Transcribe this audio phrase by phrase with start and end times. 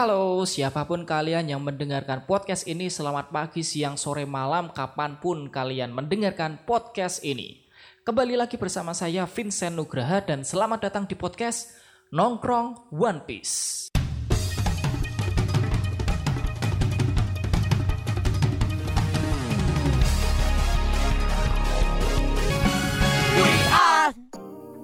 [0.00, 5.52] Halo, siapa pun kalian yang mendengarkan podcast ini, selamat pagi, siang, sore, malam, kapan pun
[5.52, 7.68] kalian mendengarkan podcast ini.
[8.00, 11.76] Kembali lagi bersama saya Vincent Nugraha dan selamat datang di podcast
[12.16, 13.92] Nongkrong One Piece.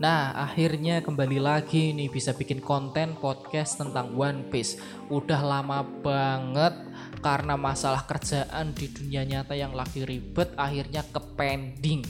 [0.07, 4.79] Nah, akhirnya kembali lagi nih bisa bikin konten podcast tentang One Piece.
[5.11, 6.79] Udah lama banget
[7.19, 12.07] karena masalah kerjaan di dunia nyata yang lagi ribet akhirnya ke pending.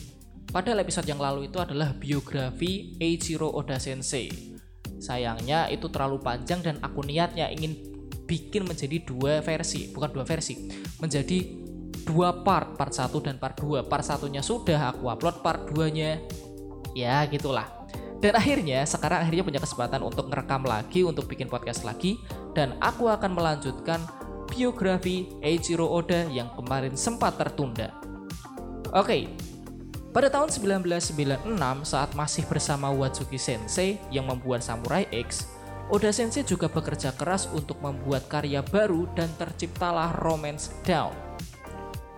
[0.53, 4.29] Padahal episode yang lalu itu adalah biografi Eiichiro Oda Sensei.
[5.01, 7.81] Sayangnya itu terlalu panjang dan aku niatnya ingin
[8.29, 10.69] bikin menjadi dua versi, bukan dua versi,
[11.01, 11.49] menjadi
[12.05, 13.89] dua part, part 1 dan part 2.
[13.89, 16.21] Part satunya sudah aku upload, part 2-nya
[16.97, 17.77] ya gitulah
[18.21, 22.17] dan akhirnya sekarang akhirnya punya kesempatan untuk ngerekam lagi untuk bikin podcast lagi
[22.57, 24.01] dan aku akan melanjutkan
[24.49, 27.93] biografi Eiichiro Oda yang kemarin sempat tertunda.
[28.95, 29.29] Oke,
[30.17, 31.45] pada tahun 1996
[31.85, 35.45] saat masih bersama Watsuki Sensei yang membuat Samurai X,
[35.93, 41.13] Oda Sensei juga bekerja keras untuk membuat karya baru dan terciptalah Romance Down.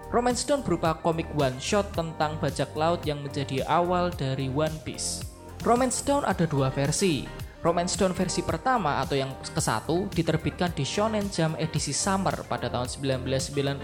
[0.08, 5.37] Romance Down berupa komik one shot tentang bajak laut yang menjadi awal dari One Piece.
[5.66, 7.26] Romance Down ada dua versi.
[7.66, 12.86] Romance Down versi pertama atau yang ke-1 diterbitkan di Shonen Jump edisi Summer pada tahun
[12.86, 13.82] 1996.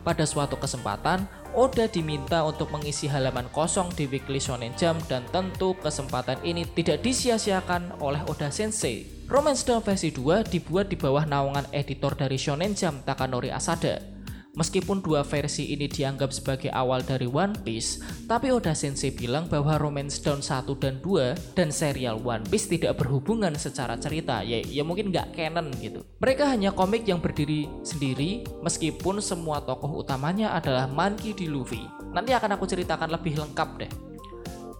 [0.00, 5.76] Pada suatu kesempatan, Oda diminta untuk mengisi halaman kosong di Weekly Shonen Jump dan tentu
[5.76, 9.04] kesempatan ini tidak disia-siakan oleh Oda Sensei.
[9.28, 14.13] Romance Down versi 2 dibuat di bawah naungan editor dari Shonen Jump Takanori Asada.
[14.54, 17.98] Meskipun dua versi ini dianggap sebagai awal dari One Piece,
[18.30, 23.02] tapi Oda Sensei bilang bahwa Romance Down 1 dan 2 dan serial One Piece tidak
[23.02, 26.06] berhubungan secara cerita, ya, ya mungkin nggak canon gitu.
[26.22, 31.50] Mereka hanya komik yang berdiri sendiri, meskipun semua tokoh utamanya adalah Monkey D.
[31.50, 31.82] Luffy.
[32.14, 34.13] Nanti akan aku ceritakan lebih lengkap deh.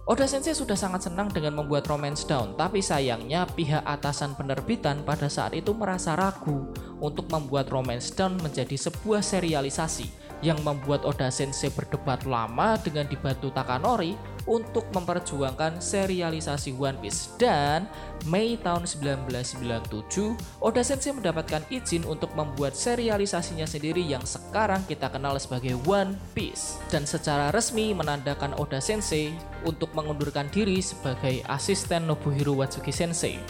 [0.05, 5.25] Oda Sensei sudah sangat senang dengan membuat Romance Down, tapi sayangnya pihak atasan penerbitan pada
[5.25, 6.69] saat itu merasa ragu
[7.01, 10.05] untuk membuat Romance Down menjadi sebuah serialisasi
[10.45, 14.13] yang membuat Oda Sensei berdebat lama dengan dibantu Takanori
[14.45, 17.89] untuk memperjuangkan serialisasi One Piece dan
[18.29, 25.37] Mei tahun 1997 Oda Sensei mendapatkan izin untuk membuat serialisasinya sendiri yang sekarang kita kenal
[25.41, 29.33] sebagai One Piece dan secara resmi menandakan Oda Sensei
[29.65, 33.41] untuk mengundurkan diri sebagai asisten Nobuhiro Watsuki Sensei.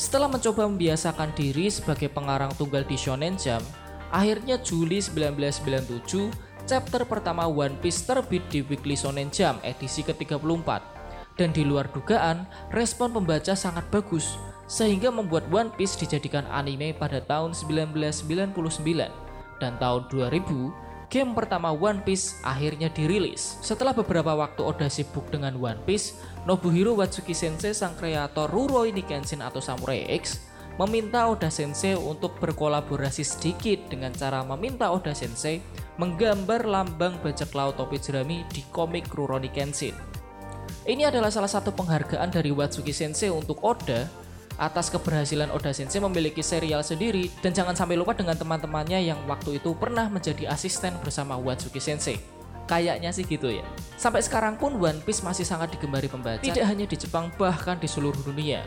[0.00, 3.60] Setelah mencoba membiasakan diri sebagai pengarang tunggal di Shonen Jump,
[4.08, 10.78] akhirnya Juli 1997 chapter pertama One Piece terbit di Weekly Shonen Jump edisi ke-34.
[11.34, 14.38] Dan di luar dugaan, respon pembaca sangat bagus,
[14.70, 18.86] sehingga membuat One Piece dijadikan anime pada tahun 1999.
[19.58, 23.58] Dan tahun 2000, game pertama One Piece akhirnya dirilis.
[23.66, 29.42] Setelah beberapa waktu Oda sibuk dengan One Piece, Nobuhiro Watsuki Sensei sang kreator Rurouni Kenshin
[29.42, 30.49] atau Samurai X
[30.80, 35.60] meminta Oda Sensei untuk berkolaborasi sedikit dengan cara meminta Oda Sensei
[36.00, 39.92] menggambar lambang bajak laut topi jerami di komik Rurouni Kenshin.
[40.88, 44.08] Ini adalah salah satu penghargaan dari Watsuki Sensei untuk Oda
[44.56, 49.60] atas keberhasilan Oda Sensei memiliki serial sendiri dan jangan sampai lupa dengan teman-temannya yang waktu
[49.60, 52.16] itu pernah menjadi asisten bersama Watsuki Sensei.
[52.64, 53.66] Kayaknya sih gitu ya.
[54.00, 57.84] Sampai sekarang pun One Piece masih sangat digemari pembaca, tidak hanya di Jepang bahkan di
[57.84, 58.64] seluruh dunia.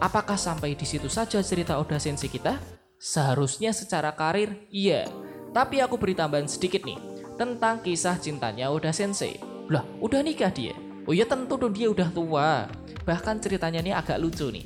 [0.00, 2.56] Apakah sampai di situ saja cerita Oda Sensei kita?
[2.96, 5.04] Seharusnya secara karir, iya.
[5.52, 6.96] Tapi aku beri tambahan sedikit nih,
[7.36, 9.36] tentang kisah cintanya Oda Sensei.
[9.68, 10.72] Lah, udah nikah dia?
[11.04, 12.64] Oh ya tentu dong dia udah tua.
[13.04, 14.64] Bahkan ceritanya ini agak lucu nih.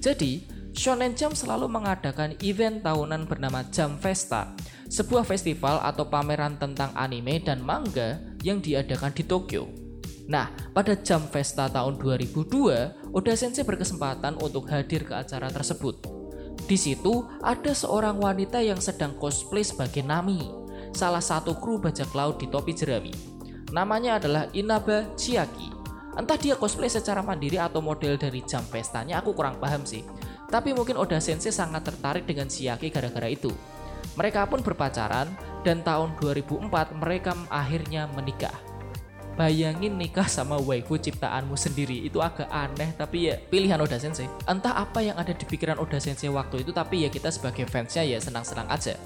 [0.00, 4.56] Jadi, Shonen Jump selalu mengadakan event tahunan bernama Jump Festa,
[4.88, 9.68] sebuah festival atau pameran tentang anime dan manga yang diadakan di Tokyo.
[10.30, 15.98] Nah, pada Jam Festa tahun 2002, Oda Sensei berkesempatan untuk hadir ke acara tersebut.
[16.70, 20.46] Di situ ada seorang wanita yang sedang cosplay sebagai Nami,
[20.94, 23.10] salah satu kru bajak laut di topi jerami.
[23.74, 25.74] Namanya adalah Inaba Chiaki.
[26.14, 30.06] Entah dia cosplay secara mandiri atau model dari jam pestanya, aku kurang paham sih.
[30.46, 33.50] Tapi mungkin Oda Sensei sangat tertarik dengan Chiaki gara-gara itu.
[34.14, 35.26] Mereka pun berpacaran
[35.66, 38.69] dan tahun 2004 mereka akhirnya menikah
[39.40, 44.28] bayangin nikah sama waifu ciptaanmu sendiri itu agak aneh tapi ya pilihan Oda Sensei.
[44.44, 48.04] Entah apa yang ada di pikiran Oda Sensei waktu itu tapi ya kita sebagai fansnya
[48.04, 49.00] ya senang-senang aja.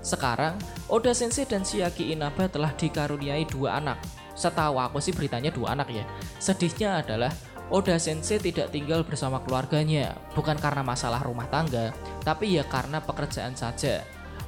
[0.00, 0.56] Sekarang
[0.88, 4.00] Oda Sensei dan Shiaki Inaba telah dikaruniai dua anak.
[4.32, 6.08] Setahu aku sih beritanya dua anak ya.
[6.40, 7.36] Sedihnya adalah
[7.68, 11.92] Oda Sensei tidak tinggal bersama keluarganya, bukan karena masalah rumah tangga,
[12.24, 14.06] tapi ya karena pekerjaan saja.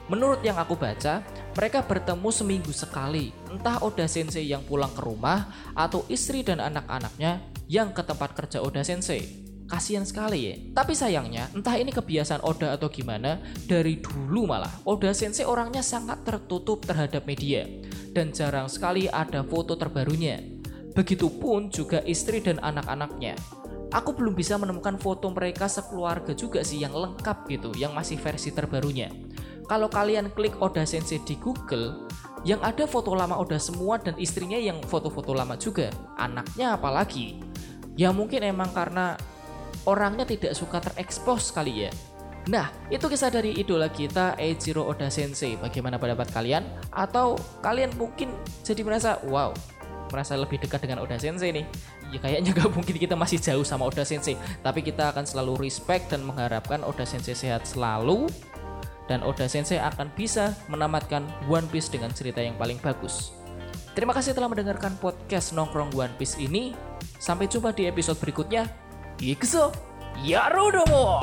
[0.08, 1.20] Menurut yang aku baca,
[1.58, 7.43] mereka bertemu seminggu sekali, entah Oda Sensei yang pulang ke rumah atau istri dan anak-anaknya
[7.66, 9.26] yang ke tempat kerja Oda Sensei.
[9.66, 10.55] Kasian sekali ya.
[10.70, 16.22] Tapi sayangnya, entah ini kebiasaan Oda atau gimana, dari dulu malah Oda Sensei orangnya sangat
[16.22, 17.66] tertutup terhadap media
[18.14, 20.38] dan jarang sekali ada foto terbarunya.
[20.94, 23.34] Begitupun juga istri dan anak-anaknya.
[23.90, 28.54] Aku belum bisa menemukan foto mereka sekeluarga juga sih yang lengkap gitu, yang masih versi
[28.54, 29.11] terbarunya.
[29.68, 32.08] Kalau kalian klik Oda Sensei di Google,
[32.40, 35.92] yang ada foto lama Oda semua dan istrinya yang foto-foto lama juga.
[36.16, 37.36] Anaknya apalagi.
[37.92, 39.20] Ya mungkin emang karena
[39.84, 41.92] orangnya tidak suka terekspos kali ya.
[42.48, 45.60] Nah, itu kisah dari idola kita Eiichiro Oda Sensei.
[45.60, 46.64] Bagaimana pendapat kalian?
[46.88, 48.32] Atau kalian mungkin
[48.64, 49.52] jadi merasa, wow,
[50.08, 51.68] merasa lebih dekat dengan Oda Sensei nih
[52.08, 54.34] ya kayaknya gak mungkin kita masih jauh sama Oda Sensei
[54.64, 58.32] tapi kita akan selalu respect dan mengharapkan Oda Sensei sehat selalu
[59.08, 63.32] dan Oda Sensei akan bisa menamatkan One Piece dengan cerita yang paling bagus.
[63.96, 66.76] Terima kasih telah mendengarkan podcast Nongkrong One Piece ini.
[67.19, 68.69] Sampai jumpa di episode berikutnya.
[69.19, 69.75] Ikuso
[70.22, 71.19] Yarudomo